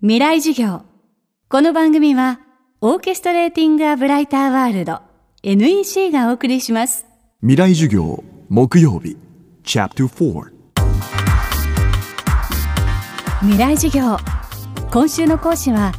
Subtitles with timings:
[0.00, 0.82] 未来授業。
[1.48, 2.38] この番組は
[2.80, 5.00] オーケストレーティング・ア・ブライター・ワールド
[5.42, 7.04] NEC がお送りします。
[7.40, 9.16] 未来授業木曜日
[9.64, 10.52] チャプター4
[13.40, 14.16] 未来授業。
[14.92, 15.90] 今週の講師は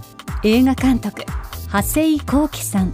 [0.46, 1.26] 映画監督
[1.70, 2.94] 長谷幸喜さん。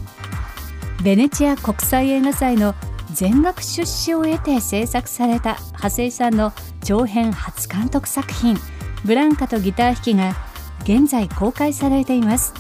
[1.03, 2.73] ベネチア国際映画祭の
[3.13, 6.51] 全額出資を得て制作された長谷さんの
[6.83, 8.57] 長編初監督作品
[9.05, 10.44] 「ブランカとギター弾き」が
[10.83, 12.53] 現在公開されています。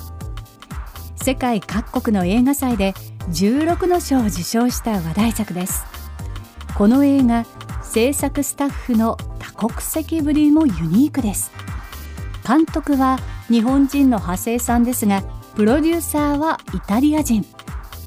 [1.15, 2.93] 世界各国の映画祭で
[3.31, 5.85] 16の賞を受賞した話題作です。
[6.75, 7.45] この映画
[7.83, 11.51] 制作スタッフの多国籍ぶりもユニークです。
[12.47, 13.17] 監督は
[13.49, 15.23] 日本人の派生さんですが
[15.55, 17.45] プロデューサーはイタリア人。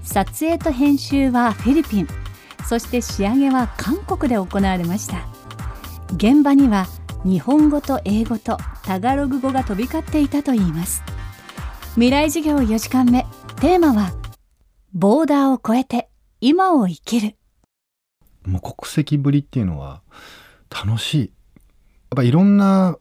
[0.05, 2.09] 撮影と編集はフィリピン。
[2.66, 5.27] そして仕上げは韓国で行われました。
[6.14, 6.86] 現場には
[7.24, 11.02] 日本語と英語とタガログ語が飛び交っていたといいます。
[11.94, 13.27] 未来授業4時間目。
[13.60, 14.12] テーマは
[14.92, 16.08] ボーダーを超えて
[16.41, 17.34] 今を生きる。
[18.47, 20.02] もう国籍ぶりっていうのは
[20.70, 21.20] 楽しい。
[21.20, 21.30] やっ
[22.16, 22.97] ぱいろんな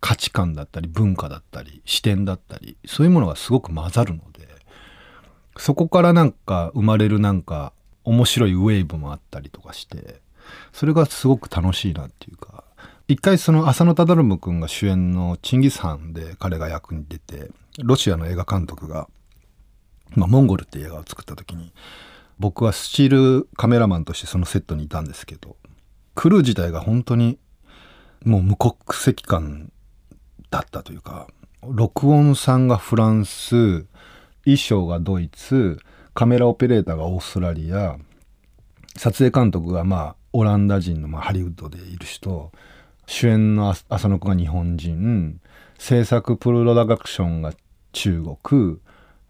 [0.00, 4.48] 価値観だったり文化だったり視点だったりそういうものがすごく混ざるので
[5.58, 7.72] そこからなんか生まれるなんか
[8.04, 10.22] 面白いウェーブもあったりとかして
[10.72, 12.49] それがすごく楽しいなっていうか
[13.10, 19.08] 一回その浅野忠信君が主演の「チンギス・ハン」で彼が役に出てロシアの映画監督が
[20.14, 21.72] 「まあ、モンゴル」っていう映画を作った時に
[22.38, 25.56] 僕はスチールカメラマンとしてそのセットにいたんですけど
[26.14, 27.40] クルー自体が本当に
[28.24, 29.72] もう無国籍感
[30.50, 31.26] だったというか
[31.66, 33.86] 録音さんがフランス
[34.44, 35.80] 衣装がドイツ
[36.14, 37.96] カメラオペレーターがオーストラリア
[38.96, 42.52] 撮影監督がまあオランダ人のまハリウッドでいる人
[43.10, 45.40] 主演の浅野君が日本人。
[45.78, 47.52] 制作プロダクションが
[47.90, 48.78] 中国。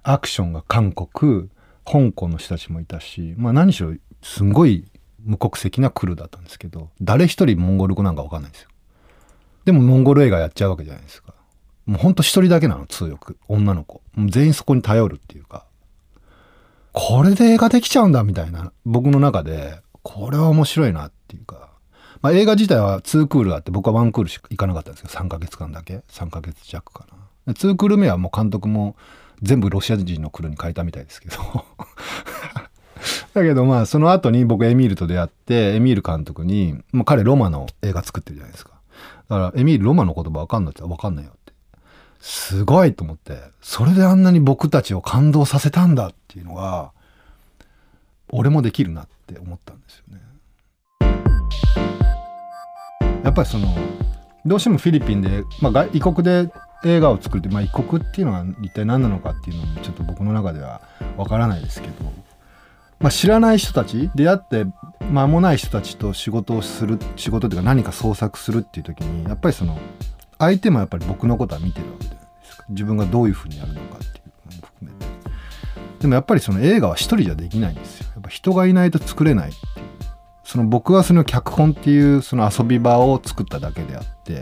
[0.03, 1.48] アクションが韓国。
[1.86, 3.34] 香港の人たちもいたし。
[3.39, 4.84] まあ何しろすんごい
[5.24, 6.90] 無国籍なクルーだったんですけど。
[7.01, 8.69] 誰一人モンゴル語なんか分かんないんですよ。
[9.64, 11.33] でもモンゴル映画やっちゃうわけじゃないですか。
[11.86, 13.36] もうほんと一人だけなの通訳。
[13.48, 14.02] 女の子。
[14.14, 15.64] もう全員そこに頼るっていうか。
[16.92, 21.59] これで映画できちゃうんだみたいな僕の中でこれは面白いなっていうか、
[22.23, 26.03] まあ、映画自体は2クールあって僕は1クールしか行かなかったんですけど3ヶ月間だけ。
[26.08, 27.07] 3ヶ月弱か
[27.47, 27.55] な。
[27.55, 28.95] 2クール目はもう監督も
[29.42, 31.36] 全部ロシア人のクルーに変えたみたいですけど。
[33.33, 38.73] だけどまあその後に僕エミールと出会ってエミール監督にもう彼ロマの映画作ってるじゃないですか。
[39.29, 41.52] だからエミールロマの言葉わかんないってわかんないよって。
[42.20, 46.92] すごいと思ってそれであんなに僕たちを感動させたんだっていうのが
[48.29, 50.20] 俺もできるなって思ったんですよね。
[53.23, 53.75] やっぱりその
[54.45, 56.51] どうしてもフィリピンで、まあ、異国で
[56.85, 60.81] 映画を作るって、まあ、異国っていうのは一体何なのかっていうのもちょっと僕の中では
[61.17, 61.95] わからないですけど、
[62.98, 64.67] まあ、知らない人たち出会って
[65.11, 69.79] 間もない人たちと仕事をする仕事というか何か創作するっていう時にやっぱりその
[70.39, 72.64] 相手もやっぱり僕のことは見てるわけじゃないですか。
[72.70, 75.07] 自分がどういうふうにやるのかっていうのも含めて。
[76.01, 78.07] でもやっぱりその映画は一人じゃできないんですよ。
[78.14, 79.52] やっぱ人がいないと作れない。
[80.50, 84.40] その僕はその脚本っていうその遊び場を作っただけであってや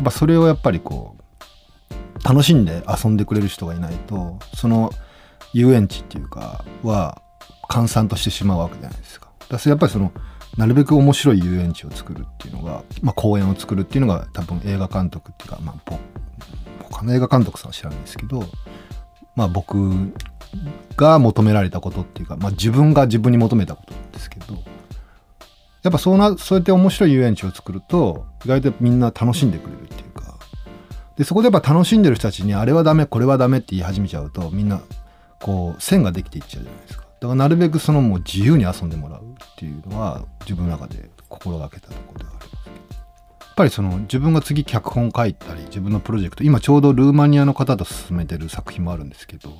[0.00, 4.90] っぱそれをやっぱりこう楽しんで遊んでくれる人がいないとその
[5.54, 7.22] 遊園地っていうかは
[7.70, 9.30] 閑散としてしまうわけじゃないですか。
[9.48, 10.12] だからやっぱりその
[10.58, 15.98] なるべく面白い遊園地を作るっていうのが、まあ、公園を作るっていうのが多分映画監督っていうか、まあ、
[16.82, 18.44] 他の映画監督さんは知らないですけど、
[19.36, 20.12] まあ、僕
[20.96, 24.69] が求められたことっていうか、まあ、自分が自分に求めたことですけど
[25.82, 30.38] やっぱそうなそうやって面白い遊園地を作ると意外とみんな楽しんでくれるっていうか。
[31.16, 34.80] でそこでやっぱ楽しんでる人たちにあれはダメこれはダメって言い始めちゃうとみんな
[35.40, 37.04] こう線ができていっちゃうじゃないですか。
[37.04, 39.24] だからなるべくそのもう自由に遊んでもらうっ
[39.56, 42.76] ていうのは自分の中で心がけたところではありますけど。
[43.40, 49.50] やっぱりその自分が次脚本書いたり自分のプロジェクト今ちょうどルーマニアの方と進めてる作品もあるんですけど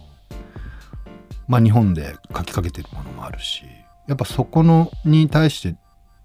[1.49, 3.65] まあ日本で書きかけてるものもあるし
[4.09, 5.77] やっぱそこのに対して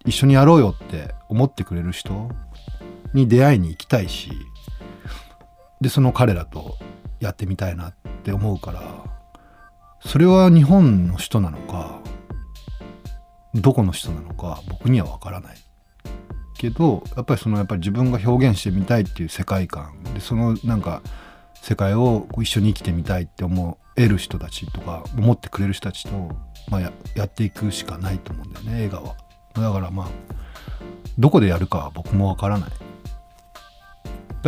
[0.05, 2.29] 一緒にやろうよって思ってくれる人
[3.13, 4.31] に出会いに行きたいし
[5.81, 6.77] でその彼らと
[7.19, 7.93] やってみたいなっ
[8.23, 8.81] て思うから
[9.99, 11.99] それは日本の人なのか
[13.55, 15.57] どこの人なのか僕には分からない
[16.57, 21.01] けどやっぱりそのやっぱり自分が表現してみたいっていう世界観でそのなんか
[21.61, 26.11] 世界を一緒に生きてみたいって思える人たちとか思ってくれる人たちと、
[26.69, 29.15] まあ、ややっていくしかないと思うんだよね映画は。
[29.55, 30.07] だからまあ
[31.17, 32.69] どこでやるかは僕もわからない。
[32.69, 32.81] だか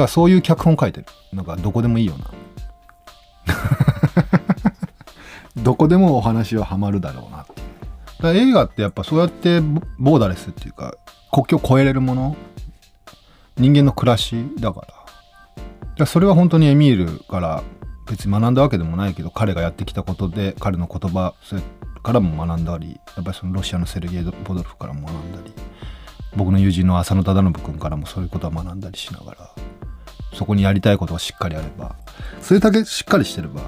[0.01, 1.05] らそういう脚本書いてる。
[1.33, 2.31] なんかどこでもいいよな。
[5.63, 7.51] どこでもお話はハマるだろうなって。
[7.51, 10.95] いうだから映画ってやっぱそうやってボボーダレスっていうか
[11.31, 12.35] 国境を越えれるもの。
[13.57, 14.87] 人間の暮らしだから。
[14.87, 14.95] だか
[15.97, 17.63] らそれは本当にエミールから
[18.09, 21.61] 別に学んだわけでもないけど彼がやってきたことで彼の言葉それ
[22.03, 25.53] からも学んだりやっぱりそのロシアのセルゲイ・ボドルフからも学んだり
[26.35, 29.49] 僕の友人の浅野忠信君からもそういうことは学んだりしながら
[30.33, 31.95] そこにやりたいことをしっかりやれば
[32.41, 33.61] それだけしっかりしてれば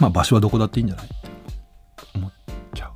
[0.00, 1.06] まあ場所はどこだっていいんじゃない？
[1.06, 1.14] って
[2.14, 2.32] 思っ
[2.74, 2.92] ちゃう。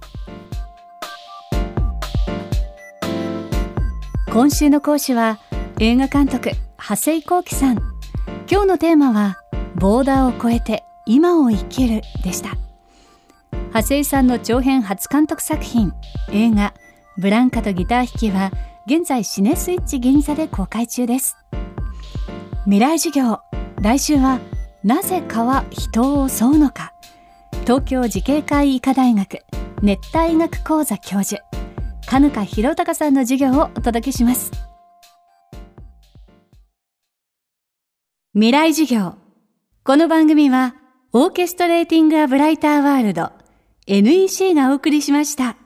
[4.33, 5.39] 今週の講師は
[5.79, 7.77] 映画監督長谷幸喜さん
[8.51, 9.42] 今日のテーマは
[9.83, 12.57] ボーダーを超えて今を生きるでした。
[13.75, 15.93] 長谷さんの長編初監督作品
[16.31, 16.73] 映画
[17.19, 18.53] ブランカとギター弾きは
[18.87, 21.37] 現在シネスイッチ銀座で公開中です。
[22.63, 23.41] 未来授業
[23.81, 24.39] 来週は
[24.85, 26.93] なぜ蚊は人を襲うのか。
[27.63, 29.41] 東京慈恵会医科大学
[29.83, 31.43] 熱帯医学講座教授
[32.07, 34.53] 金香博隆さんの授業をお届けします。
[38.33, 39.22] 未来授業。
[39.85, 40.77] この番組は
[41.13, 43.33] オーケストレーティング・ア・ブライター・ワールド
[43.89, 45.57] NEC がお送りしました。